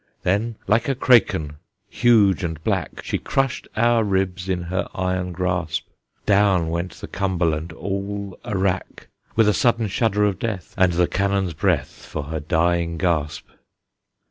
[0.23, 1.57] Then, like a kraken
[1.87, 5.85] huge and black, She crushed our ribs in her iron grasp!
[6.25, 11.05] Down went the Cumberland all a wrack, With a sudden shudder of death, And the
[11.07, 13.45] cannon's breath For her dying gasp.